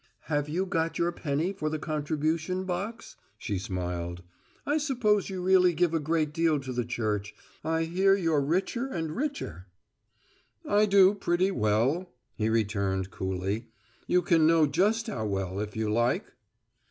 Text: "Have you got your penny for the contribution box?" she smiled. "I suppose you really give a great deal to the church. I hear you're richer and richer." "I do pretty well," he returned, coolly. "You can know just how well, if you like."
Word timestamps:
"Have 0.21 0.49
you 0.49 0.65
got 0.65 0.97
your 0.97 1.11
penny 1.11 1.53
for 1.53 1.69
the 1.69 1.77
contribution 1.77 2.63
box?" 2.65 3.17
she 3.37 3.59
smiled. 3.59 4.23
"I 4.65 4.79
suppose 4.79 5.29
you 5.29 5.43
really 5.43 5.73
give 5.73 5.93
a 5.93 5.99
great 5.99 6.33
deal 6.33 6.59
to 6.61 6.73
the 6.73 6.83
church. 6.83 7.35
I 7.63 7.83
hear 7.83 8.15
you're 8.15 8.41
richer 8.41 8.87
and 8.87 9.15
richer." 9.15 9.67
"I 10.67 10.87
do 10.87 11.13
pretty 11.13 11.51
well," 11.51 12.09
he 12.33 12.49
returned, 12.49 13.11
coolly. 13.11 13.67
"You 14.07 14.23
can 14.23 14.47
know 14.47 14.65
just 14.65 15.05
how 15.05 15.27
well, 15.27 15.59
if 15.59 15.75
you 15.75 15.87
like." 15.87 16.33